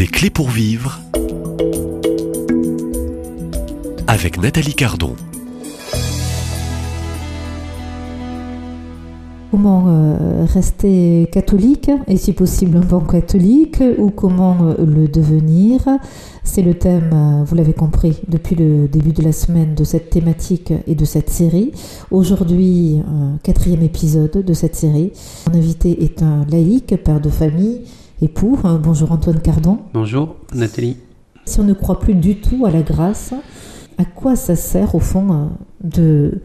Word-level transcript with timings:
Des 0.00 0.06
clés 0.06 0.30
pour 0.30 0.48
vivre 0.48 0.98
avec 4.06 4.40
Nathalie 4.40 4.72
Cardon. 4.72 5.14
Comment 9.50 9.88
euh, 9.88 10.46
rester 10.46 11.28
catholique 11.30 11.90
et 12.06 12.16
si 12.16 12.32
possible 12.32 12.78
un 12.78 12.80
bon 12.80 13.00
catholique 13.00 13.82
ou 13.98 14.08
comment 14.08 14.56
euh, 14.62 14.86
le 14.86 15.06
devenir? 15.06 15.82
C'est 16.44 16.62
le 16.62 16.72
thème, 16.72 17.10
euh, 17.12 17.44
vous 17.44 17.54
l'avez 17.54 17.74
compris, 17.74 18.22
depuis 18.26 18.56
le 18.56 18.88
début 18.88 19.12
de 19.12 19.22
la 19.22 19.32
semaine 19.32 19.74
de 19.74 19.84
cette 19.84 20.08
thématique 20.08 20.72
et 20.86 20.94
de 20.94 21.04
cette 21.04 21.28
série. 21.28 21.72
Aujourd'hui, 22.10 23.02
quatrième 23.42 23.82
épisode 23.82 24.42
de 24.46 24.54
cette 24.54 24.76
série. 24.76 25.12
Mon 25.46 25.58
invité 25.58 26.04
est 26.04 26.22
un 26.22 26.46
laïc, 26.50 26.96
père 27.04 27.20
de 27.20 27.28
famille, 27.28 27.82
époux. 28.20 28.58
Bonjour 28.82 29.12
Antoine 29.12 29.40
Cardon. 29.40 29.78
Bonjour 29.94 30.36
Nathalie. 30.54 30.96
Si 31.44 31.60
on 31.60 31.64
ne 31.64 31.72
croit 31.74 31.98
plus 32.00 32.14
du 32.14 32.36
tout 32.36 32.66
à 32.66 32.70
la 32.70 32.82
grâce, 32.82 33.32
à 33.98 34.04
quoi 34.04 34.36
ça 34.36 34.56
sert 34.56 34.94
au 34.94 35.00
fond 35.00 35.50
de 35.82 36.40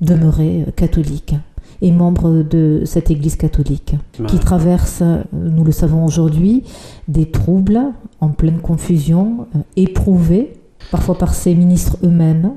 demeurer 0.00 0.66
catholique 0.76 1.34
et 1.82 1.90
membre 1.92 2.42
de 2.42 2.82
cette 2.84 3.10
Église 3.10 3.36
catholique, 3.36 3.94
Bah. 4.18 4.26
qui 4.28 4.38
traverse, 4.38 5.02
nous 5.32 5.64
le 5.64 5.72
savons 5.72 6.04
aujourd'hui, 6.04 6.62
des 7.08 7.30
troubles 7.30 7.80
en 8.20 8.28
pleine 8.28 8.60
confusion, 8.60 9.46
euh, 9.54 9.58
éprouvés 9.76 10.52
parfois 10.90 11.18
par 11.18 11.34
ses 11.34 11.54
ministres 11.54 11.96
eux-mêmes? 12.04 12.52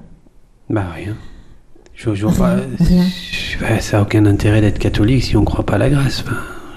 Bah 0.70 0.86
rien. 0.94 1.16
Je, 1.94 2.14
je 2.14 2.26
vois 2.28 2.36
pas. 2.38 2.56
Rien. 2.80 3.06
Ça 3.80 4.00
a 4.00 4.02
aucun 4.04 4.26
intérêt 4.26 4.62
d'être 4.62 4.78
catholique 4.80 5.24
si 5.24 5.36
on 5.36 5.44
croit 5.46 5.66
pas 5.66 5.76
à 5.76 5.80
la 5.80 5.90
grâce. 5.90 6.24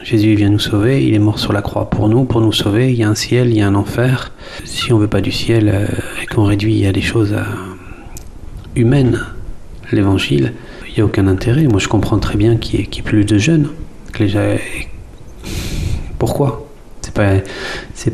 Jésus 0.02 0.34
vient 0.34 0.48
nous 0.48 0.58
sauver, 0.58 1.04
il 1.06 1.14
est 1.14 1.18
mort 1.18 1.38
sur 1.38 1.52
la 1.52 1.62
croix 1.62 1.90
pour 1.90 2.08
nous, 2.08 2.24
pour 2.24 2.40
nous 2.40 2.52
sauver. 2.52 2.90
Il 2.90 2.96
y 2.96 3.02
a 3.02 3.08
un 3.08 3.14
ciel, 3.14 3.50
il 3.50 3.56
y 3.56 3.60
a 3.60 3.66
un 3.66 3.74
enfer. 3.74 4.32
Si 4.64 4.92
on 4.92 4.98
veut 4.98 5.08
pas 5.08 5.20
du 5.20 5.30
ciel 5.30 5.70
euh, 5.72 5.86
et 6.22 6.26
qu'on 6.26 6.44
réduit 6.44 6.86
à 6.86 6.92
des 6.92 7.02
choses 7.02 7.34
euh, 7.34 7.42
humaines, 8.76 9.20
l'évangile, 9.92 10.54
il 10.88 10.94
n'y 10.94 11.00
a 11.00 11.04
aucun 11.04 11.26
intérêt. 11.26 11.64
Moi, 11.64 11.80
je 11.80 11.88
comprends 11.88 12.18
très 12.18 12.36
bien 12.36 12.56
qu'il 12.56 12.80
y, 12.80 12.86
qu'il 12.86 13.04
y 13.04 13.06
ait 13.06 13.08
plus 13.08 13.24
de 13.24 13.36
jeunes. 13.36 13.68
Que 14.12 14.24
les 14.24 14.60
Pourquoi? 16.18 16.66
C'est 17.02 17.14
pas, 17.14 17.34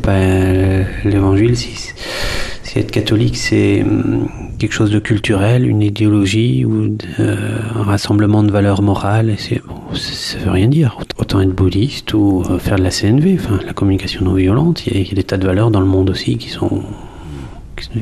pas 0.02 0.12
euh, 0.12 0.84
l'évangile. 1.04 1.56
Si 1.56 1.70
être 2.80 2.90
catholique, 2.90 3.36
c'est 3.36 3.82
hum, 3.82 4.28
quelque 4.58 4.72
chose 4.72 4.90
de 4.90 4.98
culturel, 4.98 5.66
une 5.66 5.82
idéologie 5.82 6.64
ou 6.64 6.96
euh, 7.20 7.36
un 7.74 7.82
rassemblement 7.82 8.42
de 8.42 8.50
valeurs 8.50 8.82
morales, 8.82 9.30
et 9.30 9.60
bon, 9.66 9.74
ça 9.94 10.12
ça 10.12 10.38
veut 10.38 10.50
rien 10.50 10.68
dire. 10.68 10.98
Autant 11.18 11.40
être 11.40 11.54
bouddhiste 11.54 12.12
ou 12.14 12.42
euh, 12.50 12.58
faire 12.58 12.76
de 12.76 12.82
la 12.82 12.90
CNV, 12.90 13.36
enfin, 13.38 13.58
la 13.66 13.72
communication 13.72 14.24
non 14.24 14.34
violente. 14.34 14.86
Il 14.86 14.96
y, 14.96 15.10
a- 15.10 15.14
des 15.14 15.22
tas 15.24 15.36
de 15.38 15.46
valeurs 15.46 15.70
dans 15.70 15.80
le 15.80 15.86
monde 15.86 16.10
aussi 16.10 16.36
qui 16.36 16.48
sont, 16.50 16.82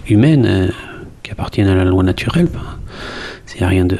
humaines, 0.08 0.46
euh, 0.46 0.68
qui 1.22 1.30
appartiennent 1.30 1.68
à 1.68 1.74
la 1.74 1.84
loi 1.84 2.02
naturelle. 2.02 2.48
Rien 3.60 3.84
de. 3.84 3.98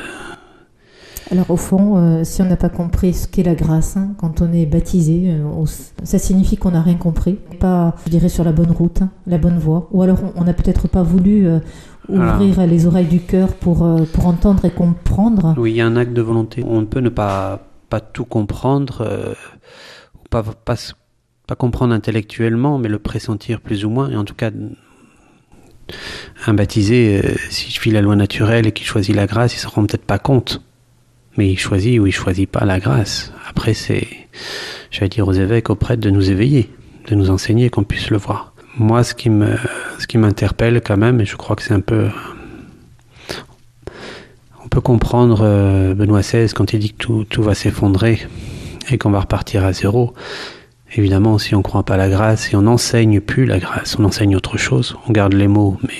Alors 1.31 1.51
au 1.51 1.57
fond, 1.57 1.97
euh, 1.97 2.25
si 2.25 2.43
on 2.43 2.45
n'a 2.45 2.57
pas 2.57 2.69
compris 2.69 3.15
ce 3.15 3.27
qu'est 3.27 3.43
la 3.43 3.55
grâce, 3.55 3.97
hein, 3.97 4.15
quand 4.19 4.43
on 4.43 4.53
est 4.53 4.67
baptisé, 4.67 5.31
euh, 5.31 5.45
on 5.45 5.65
ça 5.67 6.19
signifie 6.19 6.57
qu'on 6.57 6.73
n'a 6.73 6.83
rien 6.83 6.97
compris, 6.97 7.39
pas, 7.59 7.95
je 8.05 8.11
dirais, 8.11 8.29
sur 8.29 8.45
la 8.45 8.53
bonne 8.53 8.71
route, 8.71 9.03
hein, 9.03 9.11
la 9.27 9.39
bonne 9.39 9.59
voie. 9.59 9.89
Ou 9.93 10.03
alors 10.03 10.19
on 10.37 10.45
n'a 10.45 10.53
peut-être 10.53 10.89
pas 10.89 11.03
voulu 11.03 11.47
euh, 11.47 11.61
ouvrir 12.09 12.67
les 12.67 12.87
oreilles 12.87 13.07
du 13.07 13.21
cœur 13.21 13.55
pour, 13.55 13.89
pour 14.13 14.27
entendre 14.27 14.65
et 14.65 14.71
comprendre. 14.71 15.55
Oui, 15.57 15.73
il 15.73 15.77
y 15.77 15.81
a 15.81 15.87
un 15.87 15.97
acte 15.97 16.13
de 16.13 16.23
volonté. 16.23 16.63
On 16.67 16.81
ne 16.81 16.87
peut 16.87 17.01
ne 17.01 17.09
pas, 17.09 17.69
pas 17.89 18.01
tout 18.01 18.27
comprendre, 18.27 19.35
ou 20.15 20.29
pas, 20.29 20.43
pas, 20.43 21.57
comprendre 21.57 21.95
intellectuellement, 21.95 22.79
mais 22.79 22.89
le 22.89 22.99
pressentir 22.99 23.63
plus 23.63 23.87
ou 23.87 23.91
moins. 23.91 24.11
Et 24.11 24.17
en 24.17 24.25
tout 24.25 24.35
cas, 24.35 24.51
un 26.47 26.55
baptisé, 26.55 27.21
euh, 27.25 27.35
s'il 27.51 27.71
suit 27.71 27.91
la 27.91 28.03
loi 28.03 28.17
naturelle 28.17 28.67
et 28.67 28.73
qu'il 28.73 28.87
choisit 28.87 29.15
la 29.15 29.27
grâce, 29.27 29.55
il 29.55 29.59
se 29.59 29.67
rend 29.67 29.85
peut-être 29.87 30.05
pas 30.05 30.19
compte. 30.19 30.63
Mais 31.37 31.49
il 31.51 31.59
choisit 31.59 31.99
ou 32.01 32.07
il 32.07 32.13
choisit 32.13 32.49
pas 32.49 32.65
la 32.65 32.79
grâce. 32.79 33.33
Après, 33.49 33.75
c'est, 33.75 34.07
j'allais 34.91 35.09
dire 35.09 35.27
aux 35.27 35.33
évêques, 35.33 35.71
aux 35.71 35.75
prêtres 35.75 36.03
de 36.03 36.11
nous 36.11 36.31
éveiller, 36.31 36.71
de 37.09 37.15
nous 37.15 37.31
enseigner 37.31 37.71
qu'on 37.71 37.83
puisse 37.85 38.11
le 38.11 38.19
voir. 38.19 38.55
Moi, 38.79 39.03
ce 39.05 39.15
qui 39.15 39.31
me, 39.31 39.57
ce 39.99 40.07
qui 40.07 40.19
m'interpelle 40.19 40.81
quand 40.81 40.97
même, 40.97 41.21
et 41.21 41.25
je 41.25 41.37
crois 41.37 41.57
que 41.57 41.63
c'est 41.63 41.75
un 41.75 41.81
peu 41.81 42.09
on 44.65 44.69
peut 44.69 44.81
comprendre 44.81 45.41
euh, 45.43 45.95
Benoît 45.95 46.21
XVI 46.21 46.53
quand 46.55 46.73
il 46.73 46.79
dit 46.81 46.93
que 46.93 46.99
tout, 46.99 47.25
tout 47.29 47.43
va 47.43 47.55
s'effondrer 47.55 48.21
et 48.91 48.99
qu'on 48.99 49.11
va 49.11 49.21
repartir 49.21 49.65
à 49.65 49.73
zéro. 49.73 50.15
Évidemment, 50.97 51.39
si 51.39 51.55
on 51.55 51.59
ne 51.59 51.63
croit 51.63 51.85
pas 51.85 51.97
la 51.97 52.09
grâce 52.09 52.53
et 52.53 52.57
on 52.57 52.63
n'enseigne 52.63 53.21
plus 53.21 53.47
la 53.47 53.59
grâce, 53.59 53.97
on 53.99 54.05
enseigne 54.05 54.37
autre 54.37 54.57
chose, 54.57 54.97
on 55.09 55.13
garde 55.13 55.33
les 55.35 55.49
mots, 55.49 55.79
mais 55.83 55.95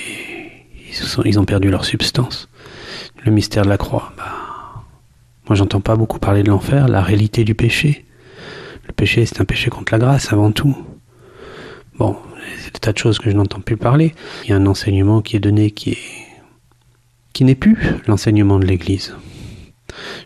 ils, 0.89 0.93
sont- 0.95 1.23
ils 1.23 1.39
ont 1.39 1.45
perdu 1.45 1.69
leur 1.69 1.85
substance. 1.85 2.49
Le 3.23 3.31
mystère 3.31 3.63
de 3.63 3.69
la 3.69 3.77
croix, 3.77 4.13
bah, 4.17 4.23
moi 5.47 5.55
j'entends 5.55 5.81
pas 5.81 5.95
beaucoup 5.95 6.19
parler 6.19 6.43
de 6.43 6.49
l'enfer, 6.49 6.87
la 6.87 7.01
réalité 7.01 7.43
du 7.43 7.55
péché. 7.55 8.05
Le 8.87 8.93
péché, 8.93 9.25
c'est 9.25 9.41
un 9.41 9.45
péché 9.45 9.69
contre 9.69 9.93
la 9.93 9.99
grâce 9.99 10.31
avant 10.31 10.51
tout. 10.51 10.75
Bon, 11.97 12.17
c'est 12.59 12.73
des 12.73 12.79
tas 12.79 12.93
de 12.93 12.97
choses 12.97 13.19
que 13.19 13.29
je 13.29 13.35
n'entends 13.35 13.61
plus 13.61 13.77
parler. 13.77 14.13
Il 14.43 14.49
y 14.49 14.53
a 14.53 14.57
un 14.57 14.65
enseignement 14.65 15.21
qui 15.21 15.35
est 15.35 15.39
donné 15.39 15.71
qui 15.71 15.91
est 15.91 15.97
qui 17.33 17.43
n'est 17.43 17.55
plus 17.55 17.77
l'enseignement 18.07 18.59
de 18.59 18.65
l'Église. 18.65 19.13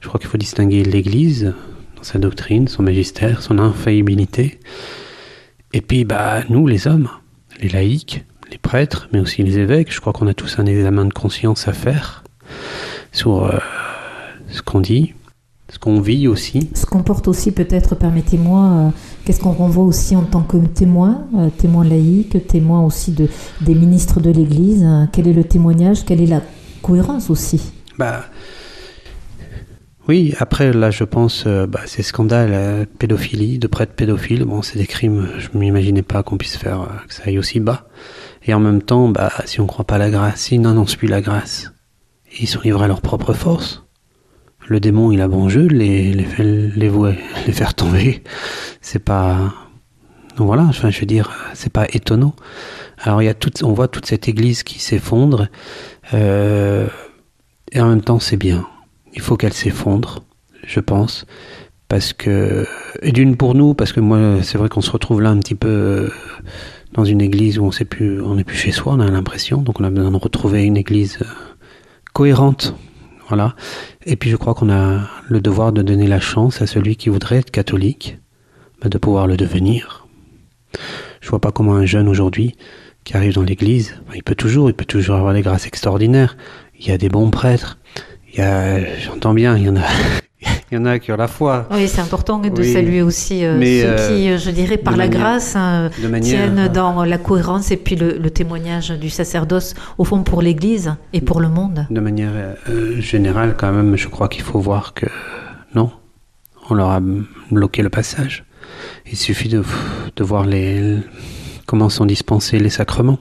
Je 0.02 0.08
crois 0.08 0.20
qu'il 0.20 0.30
faut 0.30 0.38
distinguer 0.38 0.84
l'Église 0.84 1.54
dans 1.96 2.04
sa 2.04 2.20
doctrine, 2.20 2.68
son 2.68 2.84
magistère, 2.84 3.42
son 3.42 3.58
infaillibilité, 3.58 4.60
et 5.74 5.82
puis 5.82 6.06
bah 6.06 6.44
nous 6.50 6.68
les 6.68 6.88
hommes, 6.88 7.10
les 7.62 7.70
laïcs, 7.70 8.24
les 8.52 8.58
prêtres, 8.58 9.10
mais 9.12 9.20
aussi 9.20 9.44
les 9.44 9.58
évêques. 9.58 9.92
Je 9.92 10.00
crois 10.00 10.14
qu'on 10.14 10.28
a 10.28 10.34
tous 10.34 10.60
un 10.60 10.66
examen 10.66 11.06
de 11.06 11.14
conscience 11.14 11.68
à 11.68 11.74
faire 11.74 12.24
sur 13.12 13.46
euh, 13.46 13.58
ce 14.52 14.62
qu'on 14.62 14.82
dit, 14.82 15.14
ce 15.72 15.78
qu'on 15.80 16.02
vit 16.02 16.28
aussi. 16.28 16.70
Ce 16.74 16.86
qu'on 16.86 17.04
porte 17.04 17.28
aussi 17.28 17.52
peut-être, 17.52 17.96
permettez-moi, 17.96 18.62
euh, 18.62 18.90
qu'est-ce 19.24 19.40
qu'on 19.40 19.52
renvoie 19.52 19.84
aussi 19.84 20.16
en 20.16 20.24
tant 20.24 20.42
que 20.42 20.58
témoin, 20.58 21.28
euh, 21.38 21.50
témoin 21.50 21.84
laïque, 21.84 22.48
témoin 22.48 22.84
aussi 22.84 23.12
de, 23.12 23.28
des 23.62 23.76
ministres 23.76 24.20
de 24.20 24.32
l'Église. 24.32 24.84
euh, 24.84 25.06
quel 25.12 25.28
est 25.28 25.34
le 25.34 25.44
témoignage 25.44 26.06
Quelle 26.06 26.22
est 26.22 26.26
la 26.28 26.42
cohérence 26.82 27.30
aussi? 27.30 27.72
Bah 27.98 28.26
oui, 30.08 30.34
après 30.40 30.74
là 30.74 30.90
je 30.90 31.04
pense 31.04 31.44
euh, 31.46 31.68
bah, 31.68 31.82
ces 31.86 32.02
scandales, 32.02 32.52
euh, 32.52 32.86
pédophilie, 32.98 33.60
de 33.60 33.68
prêtres 33.68 33.94
pédophiles, 33.94 34.44
bon 34.46 34.64
c'est 34.64 34.80
des 34.80 34.88
crimes, 34.88 35.28
je 35.38 35.56
m'imaginais 35.56 36.02
pas 36.02 36.24
qu'on 36.24 36.38
puisse 36.38 36.58
faire 36.58 36.88
que 37.08 37.14
ça 37.14 37.24
aille 37.28 37.38
aussi 37.38 37.60
bas. 37.60 37.88
Et 38.46 38.54
en 38.56 38.60
même 38.60 38.82
temps, 38.82 39.10
bah 39.10 39.32
si 39.46 39.60
on 39.62 39.68
croit 39.68 39.86
pas 39.86 39.96
à 39.96 40.00
la 40.00 40.10
grâce, 40.10 40.40
s'ils 40.40 40.62
n'annoncent 40.62 40.98
plus 40.98 41.08
la 41.08 41.22
grâce, 41.22 41.72
ils 42.40 42.48
sont 42.48 42.62
livrés 42.62 42.86
à 42.86 42.88
leur 42.88 43.02
propre 43.02 43.34
force. 43.34 43.84
Le 44.70 44.80
démon 44.80 45.12
il 45.12 45.20
a 45.22 45.28
bon 45.28 45.50
jeu, 45.50 45.66
les 45.66 46.14
les, 46.14 46.26
les, 46.76 46.90
vouer- 46.90 47.18
les 47.48 47.54
faire 47.54 47.74
tomber, 47.74 48.24
c'est 48.82 49.04
pas 49.04 49.54
voilà, 50.38 50.70
je 50.72 51.00
veux 51.02 51.06
dire, 51.06 51.32
c'est 51.54 51.74
pas 51.74 51.86
étonnant. 51.92 52.34
Alors 53.02 53.22
il 53.22 53.26
y 53.26 53.30
a 53.30 53.34
toute, 53.34 53.62
on 53.64 53.74
voit 53.74 53.90
toute 53.90 54.06
cette 54.06 54.30
église 54.30 54.64
qui 54.64 54.80
s'effondre, 54.80 55.48
euh, 56.14 56.88
et 57.74 57.82
en 57.82 57.90
même 57.90 58.02
temps 58.02 58.20
c'est 58.20 58.38
bien. 58.38 58.66
Il 59.14 59.22
faut 59.22 59.36
qu'elle 59.38 59.54
s'effondre, 59.54 60.24
je 60.66 60.80
pense, 60.80 61.26
parce 61.90 62.14
que 62.14 62.66
et 63.02 63.12
d'une 63.12 63.36
pour 63.36 63.56
nous, 63.56 63.74
parce 63.74 63.92
que 63.92 64.00
moi 64.00 64.20
c'est 64.44 64.58
vrai 64.58 64.70
qu'on 64.70 64.82
se 64.82 64.92
retrouve 64.92 65.20
là 65.20 65.32
un 65.32 65.40
petit 65.40 65.56
peu 65.56 65.68
euh, 65.68 66.10
dans 66.94 67.06
une 67.06 67.22
église 67.22 67.58
où 67.60 67.64
on 67.66 67.72
sait 67.72 67.86
plus, 67.86 68.22
on 68.22 68.36
n'est 68.36 68.44
plus 68.46 68.56
chez 68.58 68.72
soi, 68.72 68.94
on 68.94 69.00
a 69.00 69.10
l'impression, 69.10 69.62
donc 69.62 69.82
on 69.82 69.84
a 69.84 69.90
besoin 69.90 70.12
de 70.12 70.18
retrouver 70.18 70.64
une 70.64 70.78
église 70.78 71.18
euh, 71.22 71.26
cohérente, 72.14 72.76
voilà. 73.30 73.56
Et 74.06 74.16
puis 74.16 74.30
je 74.30 74.36
crois 74.36 74.54
qu'on 74.54 74.70
a 74.70 75.08
le 75.28 75.40
devoir 75.40 75.72
de 75.72 75.82
donner 75.82 76.08
la 76.08 76.20
chance 76.20 76.62
à 76.62 76.68
celui 76.68 76.96
qui 76.96 77.10
voudrait 77.10 77.38
être 77.38 77.52
catholique, 77.52 78.18
bah, 78.82 78.90
de 78.90 78.98
pouvoir 78.98 79.28
le 79.28 79.38
devenir. 79.38 80.08
Je 81.22 81.30
vois 81.30 81.40
pas 81.40 81.52
comment 81.52 81.76
un 81.76 81.86
jeune 81.86 82.08
aujourd'hui 82.08 82.56
qui 83.04 83.16
arrive 83.16 83.34
dans 83.34 83.44
l'église, 83.44 83.96
bah, 84.08 84.14
il 84.16 84.24
peut 84.24 84.36
toujours, 84.36 84.70
il 84.70 84.74
peut 84.74 84.86
toujours 84.86 85.16
avoir 85.16 85.34
des 85.34 85.42
grâces 85.42 85.66
extraordinaires. 85.66 86.38
Il 86.80 86.88
y 86.88 86.92
a 86.92 86.98
des 86.98 87.10
bons 87.10 87.30
prêtres. 87.30 87.78
Il 88.32 88.40
y 88.40 88.42
a, 88.42 88.98
j'entends 88.98 89.34
bien, 89.34 89.58
il 89.58 89.64
y 89.64 89.70
en 89.70 89.78
a, 89.78 89.86
il 90.72 90.76
y 90.76 90.78
en 90.78 90.86
a 90.86 91.00
qui 91.00 91.12
ont 91.12 91.16
la 91.18 91.28
foi. 91.28 91.68
Oui, 91.72 91.88
c'est 91.88 92.02
important 92.02 92.38
de 92.40 92.50
Oui. 92.50 92.74
saluer 92.74 93.02
aussi 93.02 93.44
euh, 93.44 93.60
ceux 93.60 93.88
euh, 93.88 94.08
qui, 94.08 94.30
euh, 94.30 94.38
je 94.38 94.52
dirais, 94.52 94.78
par 94.78 94.96
la 94.98 95.06
manière- 95.06 95.20
grâce, 95.20 95.56
hein, 95.56 95.90
manière- 96.10 96.22
tiennent 96.54 96.68
dans 96.68 97.04
la 97.04 97.18
cohérence 97.18 97.72
et 97.72 97.78
puis 97.78 97.96
le, 97.96 98.18
le 98.18 98.30
témoignage 98.30 98.92
du 98.92 99.10
sacerdoce, 99.10 99.74
au 99.98 100.04
fond, 100.04 100.22
pour 100.24 100.42
l'Église 100.42 100.94
et 101.14 101.22
pour 101.22 101.40
le 101.42 101.50
monde. 101.50 101.88
De 101.90 102.00
manière 102.00 102.32
euh, 102.70 103.00
générale, 103.02 103.56
quand 103.58 103.72
même, 103.72 103.96
je 103.98 104.08
crois 104.08 104.28
qu'il 104.28 104.44
faut 104.44 104.60
voir 104.60 104.94
que 104.94 105.08
non, 105.76 105.92
on 106.70 106.76
leur 106.76 106.90
a 106.92 107.00
bloqué 107.52 107.82
le 107.82 107.90
passage. 107.90 108.46
Il 109.12 109.18
suffit 109.18 109.50
de, 109.50 109.64
de 110.16 110.24
voir 110.24 110.46
les, 110.46 110.98
comment 111.66 111.90
sont 111.90 112.06
dispensés 112.06 112.60
les 112.60 112.70
sacrements. 112.70 113.18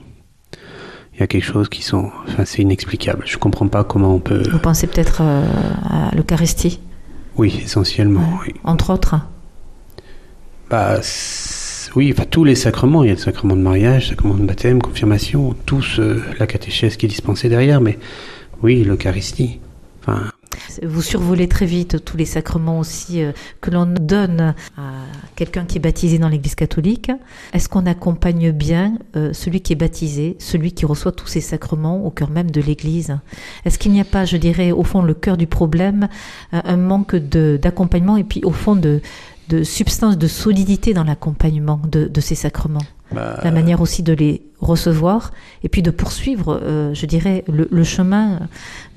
Il 1.15 1.19
y 1.19 1.23
a 1.23 1.27
quelque 1.27 1.43
chose 1.45 1.67
qui 1.67 1.81
sont, 1.81 2.11
enfin, 2.27 2.45
c'est 2.45 2.61
inexplicable. 2.61 3.23
Je 3.25 3.37
comprends 3.37 3.67
pas 3.67 3.83
comment 3.83 4.13
on 4.13 4.19
peut. 4.19 4.43
Vous 4.51 4.59
pensez 4.59 4.87
peut-être 4.87 5.17
euh, 5.21 5.43
à 5.89 6.15
l'Eucharistie, 6.15 6.79
Oui, 7.39 7.57
essentiellement. 7.63 8.39
Oui. 8.45 8.53
entre 8.65 8.89
autres 8.89 9.15
Bah, 10.69 10.99
oui, 11.95 12.13
enfin 12.13 12.25
tous 12.29 12.43
les 12.43 12.55
sacrements. 12.55 13.01
Il 13.05 13.07
y 13.07 13.11
a 13.11 13.13
le 13.13 13.19
sacrement 13.19 13.55
de 13.55 13.61
mariage, 13.61 14.03
le 14.03 14.09
sacrement 14.09 14.33
de 14.33 14.43
baptême, 14.45 14.81
confirmation, 14.81 15.55
tous 15.65 15.99
euh, 15.99 16.21
la 16.37 16.47
catéchèse 16.47 16.97
qui 16.97 17.05
est 17.05 17.09
dispensée 17.09 17.47
derrière, 17.47 17.79
mais 17.79 17.97
oui, 18.61 18.83
l'Eucharistie. 18.83 19.61
Enfin, 20.01 20.23
vous 20.83 21.01
survolez 21.01 21.47
très 21.47 21.65
vite 21.65 22.03
tous 22.03 22.17
les 22.17 22.25
sacrements 22.25 22.79
aussi 22.79 23.21
euh, 23.21 23.31
que 23.61 23.71
l'on 23.71 23.85
donne 23.85 24.53
à 24.77 24.91
quelqu'un 25.35 25.65
qui 25.65 25.77
est 25.77 25.81
baptisé 25.81 26.17
dans 26.17 26.29
l'Église 26.29 26.55
catholique. 26.55 27.11
Est-ce 27.53 27.69
qu'on 27.69 27.85
accompagne 27.85 28.51
bien 28.51 28.97
euh, 29.15 29.33
celui 29.33 29.61
qui 29.61 29.73
est 29.73 29.75
baptisé, 29.75 30.35
celui 30.39 30.71
qui 30.71 30.85
reçoit 30.85 31.11
tous 31.11 31.27
ces 31.27 31.41
sacrements 31.41 32.05
au 32.05 32.09
cœur 32.09 32.29
même 32.29 32.51
de 32.51 32.61
l'Église? 32.61 33.17
Est-ce 33.65 33.79
qu'il 33.79 33.91
n'y 33.91 34.01
a 34.01 34.05
pas, 34.05 34.25
je 34.25 34.37
dirais, 34.37 34.71
au 34.71 34.83
fond, 34.83 35.01
le 35.01 35.13
cœur 35.13 35.37
du 35.37 35.47
problème, 35.47 36.09
euh, 36.53 36.61
un 36.63 36.77
manque 36.77 37.15
d'accompagnement 37.15 38.17
et 38.17 38.23
puis 38.23 38.41
au 38.43 38.51
fond 38.51 38.75
de, 38.75 39.01
de 39.49 39.63
substance, 39.63 40.17
de 40.17 40.27
solidité 40.27 40.93
dans 40.93 41.03
l'accompagnement 41.03 41.81
de, 41.91 42.05
de, 42.05 42.21
ces 42.21 42.35
sacrements 42.35 42.85
bah, 43.11 43.39
La 43.43 43.51
manière 43.51 43.81
aussi 43.81 44.03
de 44.03 44.13
les 44.13 44.43
recevoir 44.61 45.31
et 45.63 45.69
puis 45.69 45.81
de 45.81 45.89
poursuivre, 45.89 46.59
euh, 46.61 46.93
je 46.93 47.05
dirais, 47.07 47.43
le, 47.51 47.67
le 47.69 47.83
chemin 47.83 48.41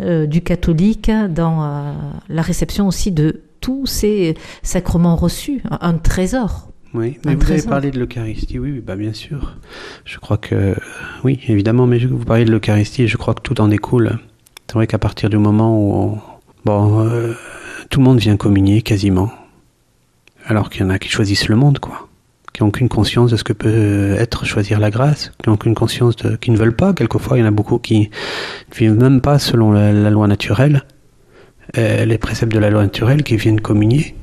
euh, 0.00 0.26
du 0.26 0.42
catholique 0.42 1.10
dans 1.30 1.64
euh, 1.64 1.92
la 2.28 2.42
réception 2.42 2.86
aussi 2.86 3.12
de 3.12 3.40
tous 3.60 3.86
ces 3.86 4.36
sacrements 4.62 5.16
reçus, 5.16 5.62
un, 5.70 5.78
un 5.80 5.94
trésor. 5.94 6.68
Oui, 6.92 7.18
mais 7.24 7.34
vous 7.34 7.50
avez 7.50 7.62
parlé 7.62 7.90
de 7.90 7.98
l'Eucharistie, 7.98 8.58
oui, 8.58 8.82
bah 8.84 8.96
bien 8.96 9.14
sûr. 9.14 9.56
Je 10.04 10.18
crois 10.18 10.36
que, 10.36 10.74
oui, 11.24 11.40
évidemment, 11.48 11.86
mais 11.86 11.98
vous 11.98 12.18
parlez 12.18 12.44
de 12.44 12.50
l'Eucharistie, 12.50 13.08
je 13.08 13.16
crois 13.16 13.32
que 13.32 13.40
tout 13.40 13.62
en 13.62 13.68
découle. 13.68 14.18
C'est 14.66 14.74
vrai 14.74 14.86
qu'à 14.86 14.98
partir 14.98 15.30
du 15.30 15.38
moment 15.38 15.74
où, 15.78 16.18
bon, 16.66 17.08
tout 17.88 18.00
le 18.00 18.04
monde 18.04 18.18
vient 18.18 18.36
communier 18.36 18.82
quasiment 18.82 19.30
alors 20.46 20.70
qu'il 20.70 20.82
y 20.82 20.84
en 20.84 20.90
a 20.90 20.98
qui 20.98 21.08
choisissent 21.08 21.48
le 21.48 21.56
monde, 21.56 21.78
quoi. 21.78 22.08
Qui 22.52 22.62
n'ont 22.62 22.68
aucune 22.68 22.88
conscience 22.88 23.30
de 23.30 23.36
ce 23.36 23.44
que 23.44 23.54
peut 23.54 24.14
être 24.18 24.44
choisir 24.44 24.78
la 24.78 24.90
grâce, 24.90 25.32
qui 25.42 25.48
n'ont 25.48 25.54
aucune 25.54 25.74
conscience 25.74 26.16
de, 26.16 26.36
qui 26.36 26.50
ne 26.50 26.56
veulent 26.56 26.76
pas. 26.76 26.92
Quelquefois, 26.92 27.38
il 27.38 27.40
y 27.40 27.44
en 27.44 27.46
a 27.48 27.52
beaucoup 27.52 27.78
qui 27.78 28.10
ne 28.70 28.76
vivent 28.76 28.98
même 28.98 29.20
pas 29.20 29.38
selon 29.38 29.72
la, 29.72 30.10
loi 30.10 30.26
naturelle, 30.26 30.82
euh, 31.78 32.04
les 32.04 32.18
préceptes 32.18 32.52
de 32.52 32.58
la 32.58 32.68
loi 32.68 32.82
naturelle, 32.82 33.22
qui 33.22 33.36
viennent 33.36 33.60
communier. 33.60 34.14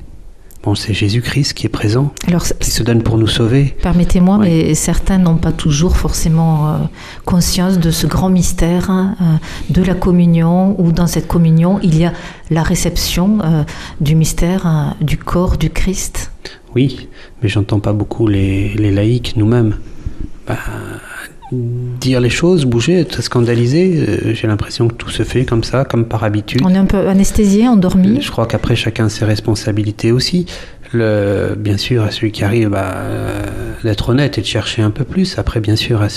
Bon, 0.62 0.74
c'est 0.74 0.92
Jésus-Christ 0.92 1.54
qui 1.54 1.64
est 1.64 1.70
présent, 1.70 2.12
Alors, 2.28 2.44
qui 2.44 2.70
se 2.70 2.82
donne 2.82 3.02
pour 3.02 3.16
nous 3.16 3.26
sauver. 3.26 3.74
Permettez-moi, 3.82 4.36
mais 4.36 4.74
certains 4.74 5.16
n'ont 5.16 5.38
pas 5.38 5.52
toujours 5.52 5.96
forcément 5.96 6.68
euh, 6.68 6.76
conscience 7.24 7.78
de 7.78 7.90
ce 7.90 8.06
grand 8.06 8.28
mystère 8.28 8.90
hein, 8.90 9.16
euh, 9.22 9.24
de 9.70 9.82
la 9.82 9.94
communion, 9.94 10.78
où 10.78 10.92
dans 10.92 11.06
cette 11.06 11.26
communion, 11.26 11.80
il 11.82 11.98
y 11.98 12.04
a 12.04 12.12
la 12.50 12.62
réception 12.62 13.38
euh, 13.42 13.64
du 14.02 14.14
mystère 14.14 14.66
hein, 14.66 14.96
du 15.00 15.16
corps 15.16 15.56
du 15.56 15.70
Christ. 15.70 16.30
Oui, 16.74 17.08
mais 17.42 17.48
j'entends 17.48 17.80
pas 17.80 17.94
beaucoup 17.94 18.26
les, 18.26 18.74
les 18.74 18.90
laïcs 18.90 19.36
nous-mêmes. 19.36 19.76
Bah, 20.46 20.58
dire 21.52 22.20
les 22.20 22.30
choses, 22.30 22.64
bouger, 22.64 23.00
être 23.00 23.22
scandalisé. 23.22 24.34
J'ai 24.34 24.46
l'impression 24.46 24.88
que 24.88 24.94
tout 24.94 25.10
se 25.10 25.22
fait 25.22 25.44
comme 25.44 25.64
ça, 25.64 25.84
comme 25.84 26.04
par 26.04 26.24
habitude. 26.24 26.62
On 26.64 26.74
est 26.74 26.78
un 26.78 26.84
peu 26.84 27.08
anesthésié, 27.08 27.68
endormi. 27.68 28.20
Je 28.20 28.30
crois 28.30 28.46
qu'après, 28.46 28.76
chacun 28.76 29.06
a 29.06 29.08
ses 29.08 29.24
responsabilités 29.24 30.12
aussi. 30.12 30.46
Le, 30.92 31.54
bien 31.56 31.76
sûr, 31.76 32.02
à 32.02 32.10
celui 32.10 32.32
qui 32.32 32.44
arrive 32.44 32.70
bah, 32.70 32.94
d'être 33.84 34.08
honnête 34.08 34.38
et 34.38 34.40
de 34.40 34.46
chercher 34.46 34.82
un 34.82 34.90
peu 34.90 35.04
plus. 35.04 35.38
Après, 35.38 35.60
bien 35.60 35.76
sûr, 35.76 36.02
à, 36.02 36.08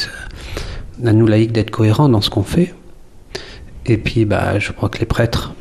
à 1.05 1.13
nous 1.13 1.27
laïcs 1.27 1.51
d'être 1.51 1.71
cohérents 1.71 2.09
dans 2.09 2.21
ce 2.21 2.29
qu'on 2.29 2.43
fait. 2.43 2.73
Et 3.85 3.97
puis, 3.97 4.25
bah, 4.25 4.59
je 4.59 4.71
crois 4.71 4.89
que 4.89 4.99
les 4.99 5.05
prêtres 5.05 5.53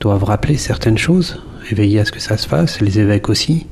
doivent 0.00 0.24
rappeler 0.24 0.56
certaines 0.56 0.98
choses, 0.98 1.42
et 1.70 1.74
veiller 1.74 2.00
à 2.00 2.04
ce 2.04 2.12
que 2.12 2.20
ça 2.20 2.36
se 2.36 2.48
fasse, 2.48 2.80
les 2.80 2.98
évêques 2.98 3.28
aussi. 3.28 3.66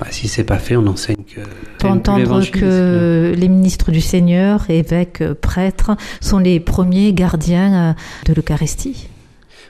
Bah, 0.00 0.06
si 0.10 0.28
c'est 0.28 0.44
pas 0.44 0.58
fait, 0.58 0.76
on 0.76 0.86
enseigne 0.86 1.24
que. 1.24 1.40
Pour 1.78 1.90
entendre 1.90 2.42
que 2.50 3.34
les 3.36 3.48
ministres 3.48 3.90
du 3.90 4.00
Seigneur, 4.00 4.64
évêques, 4.70 5.22
prêtres, 5.34 5.90
sont 6.22 6.38
les 6.38 6.58
premiers 6.58 7.12
gardiens 7.12 7.90
euh, 7.90 7.92
de 8.26 8.32
l'Eucharistie, 8.32 9.08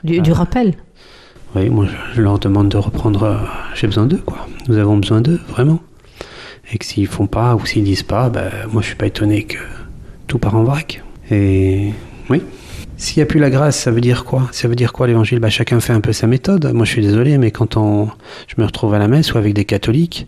du, 0.05 0.21
ah. 0.25 0.33
rappel. 0.33 0.75
Oui, 1.53 1.69
moi 1.69 1.85
je 2.13 2.21
leur 2.21 2.39
demande 2.39 2.69
de 2.69 2.77
reprendre. 2.77 3.23
Euh, 3.23 3.37
j'ai 3.75 3.87
besoin 3.87 4.05
d'eux, 4.05 4.21
quoi. 4.25 4.47
Nous 4.69 4.77
avons 4.77 4.97
besoin 4.97 5.19
d'eux, 5.19 5.39
vraiment. 5.49 5.81
Et 6.71 6.77
que 6.77 6.85
s'ils 6.85 7.07
font 7.07 7.27
pas 7.27 7.55
ou 7.55 7.65
s'ils 7.65 7.83
disent 7.83 8.03
pas, 8.03 8.29
ben, 8.29 8.49
moi 8.71 8.81
je 8.81 8.87
suis 8.87 8.95
pas 8.95 9.07
étonné 9.07 9.43
que 9.43 9.57
tout 10.27 10.39
part 10.39 10.55
en 10.55 10.63
vrac. 10.63 11.03
Et 11.29 11.91
oui. 12.29 12.41
S'il 13.01 13.17
n'y 13.17 13.23
a 13.23 13.25
plus 13.25 13.39
la 13.39 13.49
grâce, 13.49 13.79
ça 13.79 13.89
veut 13.89 13.99
dire 13.99 14.25
quoi? 14.25 14.47
Ça 14.51 14.67
veut 14.67 14.75
dire 14.75 14.93
quoi 14.93 15.07
l'évangile? 15.07 15.39
Bah, 15.39 15.49
Chacun 15.49 15.79
fait 15.79 15.91
un 15.91 16.01
peu 16.01 16.13
sa 16.13 16.27
méthode. 16.27 16.71
Moi 16.71 16.85
je 16.85 16.91
suis 16.91 17.01
désolé, 17.01 17.39
mais 17.39 17.49
quand 17.49 17.75
on, 17.75 18.09
je 18.47 18.53
me 18.59 18.63
retrouve 18.63 18.93
à 18.93 18.99
la 18.99 19.07
messe 19.07 19.33
ou 19.33 19.39
avec 19.39 19.55
des 19.55 19.65
catholiques, 19.65 20.27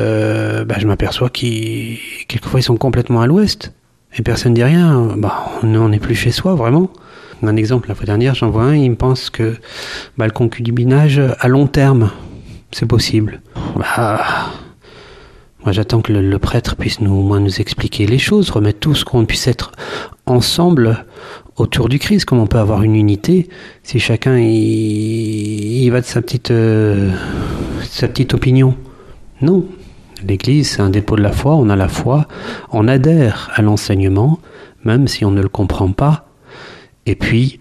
euh, 0.00 0.64
bah, 0.64 0.74
je 0.78 0.88
m'aperçois 0.88 1.30
qu'ils, 1.30 1.98
ils 2.28 2.62
sont 2.64 2.76
complètement 2.76 3.20
à 3.20 3.28
l'ouest. 3.28 3.74
Et 4.16 4.22
personne 4.22 4.54
ne 4.54 4.56
dit 4.56 4.64
rien. 4.64 5.14
Bah, 5.16 5.52
on 5.62 5.88
n'est 5.88 6.00
plus 6.00 6.16
chez 6.16 6.32
soi, 6.32 6.56
vraiment. 6.56 6.90
Un 7.44 7.54
exemple, 7.54 7.88
la 7.88 7.94
fois 7.94 8.06
dernière, 8.06 8.34
j'en 8.34 8.50
vois 8.50 8.64
un, 8.64 8.74
il 8.74 8.90
me 8.90 8.96
pense 8.96 9.30
que 9.30 9.54
bah, 10.16 10.26
le 10.26 10.32
concubinage 10.32 11.22
à 11.38 11.46
long 11.46 11.68
terme, 11.68 12.10
c'est 12.72 12.86
possible. 12.86 13.40
Bah, 13.76 14.50
moi, 15.68 15.74
j'attends 15.74 16.00
que 16.00 16.14
le, 16.14 16.38
prêtre 16.38 16.76
puisse 16.76 17.02
nous, 17.02 17.20
moins 17.20 17.40
nous 17.40 17.60
expliquer 17.60 18.06
les 18.06 18.16
choses, 18.16 18.48
remettre 18.48 18.78
tout 18.78 18.94
ce 18.94 19.04
qu'on 19.04 19.26
puisse 19.26 19.46
être 19.48 19.72
ensemble 20.24 21.04
autour 21.56 21.90
du 21.90 21.98
Christ, 21.98 22.24
comme 22.24 22.38
on 22.38 22.46
peut 22.46 22.56
avoir 22.56 22.82
une 22.84 22.94
unité 22.94 23.50
si 23.82 23.98
chacun 23.98 24.38
il, 24.38 25.86
va 25.90 26.00
de 26.00 26.06
sa 26.06 26.22
petite, 26.22 26.52
euh, 26.52 27.10
sa 27.82 28.08
petite 28.08 28.32
opinion. 28.32 28.76
Non. 29.42 29.66
L'Église, 30.26 30.70
c'est 30.70 30.80
un 30.80 30.88
dépôt 30.88 31.16
de 31.16 31.22
la 31.22 31.32
foi, 31.32 31.54
on 31.56 31.68
a 31.68 31.76
la 31.76 31.88
foi, 31.88 32.26
on 32.72 32.88
adhère 32.88 33.50
à 33.52 33.60
l'enseignement, 33.60 34.38
même 34.84 35.06
si 35.06 35.26
on 35.26 35.32
ne 35.32 35.42
le 35.42 35.50
comprend 35.50 35.92
pas. 35.92 36.30
Et 37.04 37.14
puis, 37.14 37.60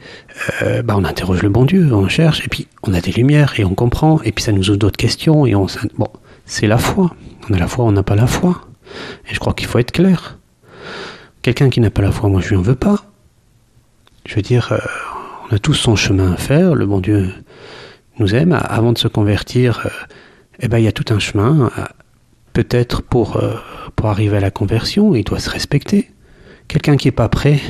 euh, 0.61 0.81
bah 0.81 0.95
on 0.97 1.03
interroge 1.03 1.43
le 1.43 1.49
bon 1.49 1.65
Dieu, 1.65 1.93
on 1.93 2.07
cherche, 2.07 2.41
et 2.45 2.47
puis 2.47 2.67
on 2.83 2.93
a 2.93 3.01
des 3.01 3.11
lumières, 3.11 3.59
et 3.59 3.65
on 3.65 3.75
comprend, 3.75 4.21
et 4.23 4.31
puis 4.31 4.45
ça 4.45 4.53
nous 4.53 4.69
ouvre 4.69 4.79
d'autres 4.79 4.95
questions, 4.95 5.45
et 5.45 5.55
on... 5.55 5.67
Bon, 5.97 6.07
c'est 6.45 6.67
la 6.67 6.77
foi. 6.77 7.11
On 7.49 7.53
a 7.53 7.59
la 7.59 7.67
foi, 7.67 7.85
on 7.85 7.91
n'a 7.91 8.03
pas 8.03 8.15
la 8.15 8.27
foi. 8.27 8.61
Et 9.29 9.33
je 9.33 9.39
crois 9.39 9.53
qu'il 9.53 9.67
faut 9.67 9.79
être 9.79 9.91
clair. 9.91 10.37
Quelqu'un 11.41 11.69
qui 11.69 11.79
n'a 11.79 11.89
pas 11.89 12.01
la 12.01 12.11
foi, 12.11 12.29
moi 12.29 12.41
je 12.41 12.49
lui 12.49 12.57
en 12.57 12.61
veux 12.61 12.75
pas. 12.75 13.05
Je 14.25 14.35
veux 14.35 14.41
dire, 14.41 14.73
euh, 14.73 14.77
on 15.49 15.55
a 15.55 15.59
tous 15.59 15.73
son 15.73 15.95
chemin 15.95 16.33
à 16.33 16.37
faire, 16.37 16.75
le 16.75 16.85
bon 16.85 16.99
Dieu 16.99 17.33
nous 18.19 18.35
aime. 18.35 18.51
Avant 18.51 18.91
de 18.91 18.97
se 18.97 19.07
convertir, 19.07 19.85
euh, 19.85 19.89
eh 20.59 20.67
ben, 20.67 20.79
il 20.79 20.83
y 20.83 20.87
a 20.87 20.91
tout 20.91 21.13
un 21.13 21.19
chemin, 21.19 21.71
euh, 21.77 21.83
peut-être 22.51 23.01
pour, 23.01 23.41
pour 23.95 24.07
arriver 24.07 24.37
à 24.37 24.41
la 24.41 24.51
conversion, 24.51 25.15
il 25.15 25.23
doit 25.23 25.39
se 25.39 25.49
respecter. 25.49 26.11
Quelqu'un 26.67 26.97
qui 26.97 27.07
n'est 27.07 27.13
pas 27.13 27.29
prêt 27.29 27.61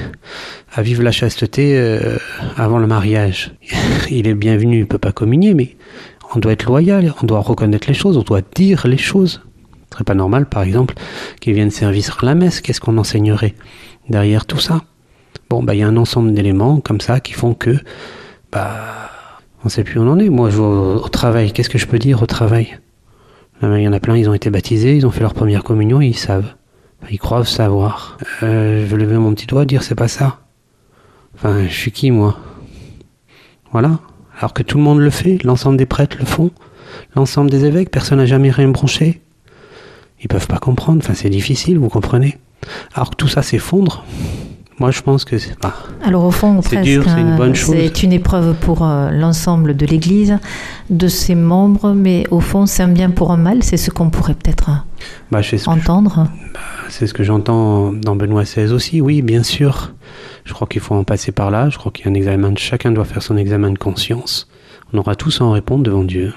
à 0.73 0.81
vivre 0.81 1.03
la 1.03 1.11
chasteté 1.11 1.79
avant 2.55 2.79
le 2.79 2.87
mariage, 2.87 3.53
il 4.09 4.27
est 4.27 4.33
bienvenu, 4.33 4.77
il 4.77 4.81
ne 4.81 4.85
peut 4.85 4.97
pas 4.97 5.11
communier, 5.11 5.53
mais 5.53 5.75
on 6.33 6.39
doit 6.39 6.53
être 6.53 6.65
loyal, 6.65 7.13
on 7.21 7.25
doit 7.25 7.41
reconnaître 7.41 7.87
les 7.87 7.93
choses, 7.93 8.17
on 8.17 8.23
doit 8.23 8.41
dire 8.55 8.87
les 8.87 8.97
choses. 8.97 9.41
Serait 9.97 10.03
pas 10.03 10.13
normal, 10.13 10.45
par 10.45 10.61
exemple, 10.61 10.93
qu'il 11.41 11.55
vienne 11.55 11.71
servir 11.71 12.19
la 12.21 12.35
messe. 12.35 12.61
Qu'est-ce 12.61 12.79
qu'on 12.79 12.99
enseignerait 12.99 13.55
derrière 14.09 14.45
tout 14.45 14.59
ça? 14.59 14.83
Bon, 15.49 15.63
bah, 15.63 15.73
il 15.73 15.79
y 15.79 15.81
a 15.81 15.87
un 15.87 15.97
ensemble 15.97 16.33
d'éléments 16.33 16.79
comme 16.81 17.01
ça 17.01 17.19
qui 17.19 17.33
font 17.33 17.55
que, 17.55 17.79
bah, 18.51 18.75
on 19.65 19.69
sait 19.69 19.83
plus 19.83 19.99
où 19.99 20.03
on 20.03 20.11
en 20.11 20.19
est. 20.19 20.29
Moi, 20.29 20.51
je 20.51 20.57
vais 20.57 20.61
au, 20.61 21.09
travail. 21.09 21.51
Qu'est-ce 21.51 21.71
que 21.71 21.79
je 21.79 21.87
peux 21.87 21.97
dire 21.97 22.21
au 22.21 22.27
travail? 22.27 22.77
Il 23.63 23.81
y 23.81 23.87
en 23.87 23.93
a 23.93 23.99
plein, 23.99 24.15
ils 24.15 24.29
ont 24.29 24.35
été 24.35 24.51
baptisés, 24.51 24.95
ils 24.95 25.07
ont 25.07 25.09
fait 25.09 25.21
leur 25.21 25.33
première 25.33 25.63
communion, 25.63 25.99
ils 25.99 26.15
savent. 26.15 26.53
Ils 27.09 27.17
croient 27.17 27.43
savoir. 27.43 28.19
Euh, 28.43 28.81
je 28.81 28.95
vais 28.95 29.01
lever 29.01 29.17
mon 29.17 29.33
petit 29.33 29.47
doigt, 29.47 29.65
dire 29.65 29.81
c'est 29.81 29.95
pas 29.95 30.07
ça. 30.07 30.41
Enfin, 31.33 31.65
je 31.67 31.73
suis 31.73 31.91
qui, 31.91 32.11
moi? 32.11 32.37
Voilà. 33.71 33.97
Alors 34.37 34.53
que 34.53 34.61
tout 34.61 34.77
le 34.77 34.83
monde 34.83 34.99
le 34.99 35.09
fait, 35.09 35.43
l'ensemble 35.43 35.77
des 35.77 35.87
prêtres 35.87 36.17
le 36.19 36.25
font, 36.25 36.51
l'ensemble 37.15 37.49
des 37.49 37.65
évêques, 37.65 37.89
personne 37.89 38.19
n'a 38.19 38.27
jamais 38.27 38.51
rien 38.51 38.67
branché. 38.67 39.21
Ils 40.21 40.27
peuvent 40.27 40.47
pas 40.47 40.57
comprendre, 40.57 41.01
enfin 41.03 41.13
c'est 41.13 41.29
difficile, 41.29 41.77
vous 41.77 41.89
comprenez. 41.89 42.37
Alors 42.93 43.11
que 43.11 43.15
tout 43.15 43.27
ça 43.27 43.41
s'effondre, 43.43 44.03
moi, 44.79 44.91
je 44.91 45.01
pense 45.01 45.25
que 45.25 45.39
c'est 45.39 45.57
pas. 45.57 45.73
Alors, 46.03 46.23
au 46.23 46.29
fond, 46.29 46.61
c'est 46.61 46.81
dur, 46.81 47.03
c'est 47.03 47.19
une 47.19 47.35
bonne 47.35 47.55
chose. 47.55 47.75
C'est 47.75 48.03
une 48.03 48.13
épreuve 48.13 48.53
pour 48.53 48.85
euh, 48.85 49.09
l'ensemble 49.09 49.75
de 49.75 49.87
l'Église, 49.87 50.37
de 50.91 51.07
ses 51.07 51.33
membres, 51.33 51.93
mais 51.93 52.25
au 52.29 52.39
fond, 52.39 52.67
c'est 52.67 52.83
un 52.83 52.87
bien 52.87 53.09
pour 53.09 53.31
un 53.31 53.37
mal. 53.37 53.63
C'est 53.63 53.77
ce 53.77 53.89
qu'on 53.89 54.11
pourrait 54.11 54.35
peut-être 54.35 54.69
bah, 55.31 55.41
entendre. 55.65 56.27
Bah, 56.53 56.59
c'est 56.89 57.07
ce 57.07 57.15
que 57.15 57.23
j'entends 57.23 57.91
dans 57.91 58.15
Benoît 58.15 58.43
XVI 58.43 58.71
aussi. 58.71 59.01
Oui, 59.01 59.23
bien 59.23 59.41
sûr. 59.41 59.93
Je 60.45 60.53
crois 60.53 60.67
qu'il 60.67 60.81
faut 60.81 60.93
en 60.93 61.03
passer 61.03 61.31
par 61.31 61.49
là. 61.49 61.69
Je 61.69 61.79
crois 61.79 61.91
qu'il 61.91 62.05
y 62.05 62.07
a 62.07 62.11
un 62.11 62.13
examen. 62.13 62.53
Chacun 62.55 62.91
doit 62.91 63.05
faire 63.05 63.23
son 63.23 63.35
examen 63.35 63.71
de 63.71 63.79
conscience. 63.79 64.47
On 64.93 64.99
aura 64.99 65.15
tous 65.15 65.41
à 65.41 65.45
en 65.45 65.51
répondre 65.51 65.83
devant 65.83 66.03
Dieu. 66.03 66.33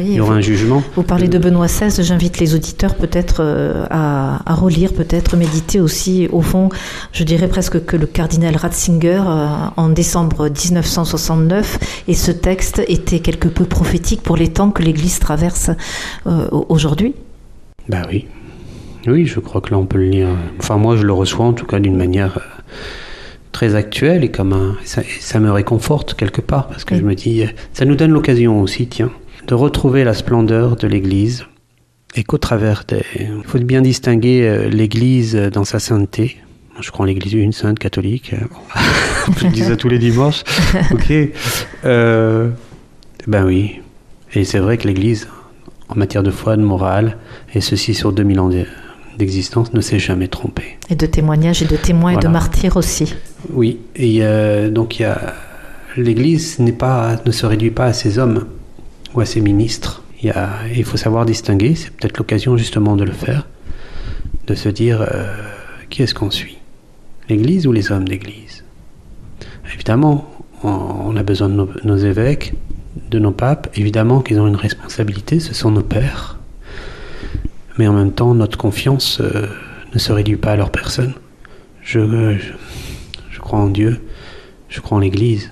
Il 0.00 0.12
y 0.12 0.20
aura 0.20 0.34
un 0.34 0.40
jugement. 0.40 0.82
Vous 0.96 1.02
parlez 1.02 1.28
de 1.28 1.38
Benoît 1.38 1.66
XVI, 1.66 2.02
j'invite 2.02 2.38
les 2.38 2.54
auditeurs 2.54 2.94
peut-être 2.94 3.36
euh, 3.40 3.84
à, 3.90 4.54
relire, 4.54 4.92
peut-être 4.92 5.36
méditer 5.36 5.80
aussi. 5.80 6.28
Au 6.32 6.40
fond, 6.40 6.70
je 7.12 7.24
dirais 7.24 7.48
presque 7.48 7.84
que 7.84 7.96
le 7.96 8.06
cardinal 8.06 8.56
Ratzinger, 8.56 9.22
euh, 9.26 9.46
en 9.76 9.88
décembre 9.88 10.48
1969, 10.48 12.04
et 12.08 12.14
ce 12.14 12.30
texte 12.30 12.82
était 12.88 13.18
quelque 13.18 13.48
peu 13.48 13.64
prophétique 13.64 14.22
pour 14.22 14.36
les 14.36 14.48
temps 14.48 14.70
que 14.70 14.82
l'Église 14.82 15.18
traverse 15.18 15.70
euh, 16.26 16.48
aujourd'hui. 16.50 17.14
Bah 17.88 18.02
oui. 18.08 18.26
Oui, 19.06 19.26
je 19.26 19.38
crois 19.40 19.60
que 19.60 19.70
là 19.70 19.78
on 19.78 19.84
peut 19.84 19.98
le 19.98 20.08
lire. 20.08 20.28
Enfin, 20.58 20.78
moi 20.78 20.96
je 20.96 21.02
le 21.02 21.12
reçois 21.12 21.44
en 21.44 21.52
tout 21.52 21.66
cas 21.66 21.78
d'une 21.78 21.96
manière 21.96 22.38
très 23.52 23.74
actuelle 23.74 24.24
et 24.24 24.30
comme 24.30 24.54
un. 24.54 24.76
Ça, 24.84 25.02
ça 25.20 25.40
me 25.40 25.52
réconforte 25.52 26.14
quelque 26.14 26.40
part 26.40 26.68
parce 26.68 26.84
que 26.84 26.96
je 26.96 27.02
me 27.02 27.14
dis. 27.14 27.44
Ça 27.74 27.84
nous 27.84 27.96
donne 27.96 28.12
l'occasion 28.12 28.62
aussi, 28.62 28.86
tiens, 28.86 29.10
de 29.46 29.54
retrouver 29.54 30.04
la 30.04 30.14
splendeur 30.14 30.76
de 30.76 30.86
l'Église 30.86 31.46
et 32.14 32.24
qu'au 32.24 32.38
travers 32.38 32.84
des. 32.86 33.04
Il 33.18 33.44
faut 33.44 33.58
bien 33.58 33.82
distinguer 33.82 34.42
euh, 34.42 34.68
l'Église 34.68 35.34
dans 35.34 35.64
sa 35.64 35.78
sainteté. 35.78 36.38
Je 36.80 36.90
crois 36.90 37.04
en 37.04 37.06
l'Église 37.06 37.34
une 37.34 37.52
sainte 37.52 37.78
catholique. 37.78 38.34
je 39.38 39.44
le 39.44 39.52
dis 39.52 39.62
ça 39.62 39.76
tous 39.76 39.88
les 39.88 39.98
dimanches. 39.98 40.42
Ok. 40.92 41.12
Euh, 41.84 42.50
ben 43.26 43.44
oui. 43.44 43.80
Et 44.34 44.44
c'est 44.44 44.58
vrai 44.58 44.78
que 44.78 44.88
l'Église, 44.88 45.28
en 45.88 45.94
matière 45.96 46.22
de 46.22 46.30
foi, 46.30 46.56
de 46.56 46.62
morale, 46.62 47.16
et 47.54 47.60
ceci 47.60 47.94
sur 47.94 48.12
2000 48.12 48.40
ans 48.40 48.50
d'existence, 49.18 49.72
ne 49.72 49.80
s'est 49.80 50.00
jamais 50.00 50.26
trompée. 50.26 50.78
Et 50.90 50.96
de 50.96 51.06
témoignages 51.06 51.62
et 51.62 51.66
de 51.66 51.76
témoins 51.76 52.12
et 52.12 52.16
de 52.16 52.28
martyrs 52.28 52.76
aussi. 52.76 53.14
Oui. 53.52 53.78
Et 53.94 54.18
euh, 54.22 54.70
donc 54.70 54.98
il 54.98 55.02
y 55.02 55.06
a 55.06 55.34
l'Église 55.96 56.58
n'est 56.58 56.72
pas, 56.72 57.16
ne 57.24 57.30
se 57.30 57.46
réduit 57.46 57.70
pas 57.70 57.86
à 57.86 57.92
ses 57.92 58.18
hommes 58.18 58.46
ou 59.14 59.20
à 59.20 59.26
ses 59.26 59.40
ministres. 59.40 60.02
Il, 60.22 60.84
faut 60.84 60.96
savoir 60.96 61.26
distinguer, 61.26 61.74
c'est 61.74 61.90
peut-être 61.90 62.16
l'occasion 62.16 62.56
justement 62.56 62.96
de 62.96 63.04
le 63.04 63.12
faire, 63.12 63.46
de 64.46 64.54
se 64.54 64.70
dire 64.70 65.02
euh, 65.02 65.26
qui 65.90 66.02
est-ce 66.02 66.14
qu'on 66.14 66.30
suit? 66.30 66.58
L'Église 67.28 67.66
ou 67.66 67.72
les 67.72 67.92
hommes 67.92 68.08
d'Église? 68.08 68.64
Évidemment, 69.74 70.30
on 70.62 71.14
a 71.16 71.22
besoin 71.22 71.50
de 71.50 71.68
nos, 71.84 71.96
évêques, 71.96 72.54
de 73.10 73.18
nos 73.18 73.32
papes, 73.32 73.68
évidemment 73.74 74.20
qu'ils 74.20 74.40
ont 74.40 74.46
une 74.46 74.56
responsabilité, 74.56 75.40
ce 75.40 75.52
sont 75.52 75.70
nos 75.70 75.82
pères. 75.82 76.38
Mais 77.76 77.86
en 77.86 77.92
même 77.92 78.12
temps, 78.12 78.34
notre 78.34 78.56
confiance 78.56 79.20
euh, 79.20 79.46
ne 79.92 79.98
se 79.98 80.12
réduit 80.12 80.36
pas 80.36 80.52
à 80.52 80.56
leur 80.56 80.70
personne. 80.70 81.12
Je, 81.82 82.00
je, 82.38 82.52
je 83.30 83.40
crois 83.40 83.58
en 83.58 83.68
Dieu, 83.68 84.00
je 84.70 84.80
crois 84.80 84.96
en 84.96 85.00
l'Église, 85.00 85.50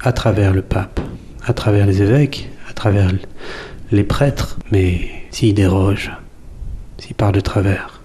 à 0.00 0.12
travers 0.12 0.54
le 0.54 0.62
pape, 0.62 1.00
à 1.44 1.52
travers 1.52 1.86
les 1.86 2.02
évêques, 2.02 2.50
travers 2.80 3.12
les 3.92 4.04
prêtres, 4.04 4.58
mais 4.72 5.10
s'ils 5.30 5.52
dérogent, 5.52 6.12
s'ils 6.96 7.14
parlent 7.14 7.34
de 7.34 7.40
travers, 7.40 8.00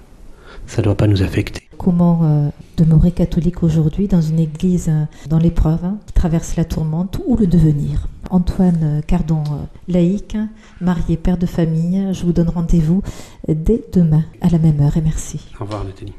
ça 0.68 0.82
ne 0.82 0.84
doit 0.84 0.96
pas 0.96 1.08
nous 1.08 1.24
affecter. 1.24 1.62
Comment 1.78 2.20
euh, 2.24 2.50
demeurer 2.76 3.12
catholique 3.12 3.64
aujourd'hui 3.64 4.10
dans 4.10 4.20
une 4.20 4.40
église 4.40 4.90
euh, 4.90 5.06
dans 5.30 5.40
l'épreuve, 5.40 5.86
hein, 5.86 5.98
qui 6.06 6.12
traverse 6.12 6.58
la 6.58 6.66
tourmente 6.66 7.22
ou 7.26 7.38
le 7.38 7.48
devenir? 7.48 8.10
Antoine 8.30 8.80
euh, 8.84 9.02
Cardon, 9.02 9.44
laïque, 9.88 10.36
marié, 10.82 11.16
père 11.16 11.38
de 11.38 11.46
famille, 11.46 12.10
je 12.12 12.26
vous 12.26 12.34
donne 12.34 12.50
rendez-vous 12.50 13.02
dès 13.48 13.82
demain 13.94 14.26
à 14.42 14.50
la 14.50 14.58
même 14.58 14.82
heure 14.82 14.98
et 14.98 15.02
merci. 15.02 15.40
Au 15.58 15.64
revoir 15.64 15.86
Nathalie. 15.86 16.14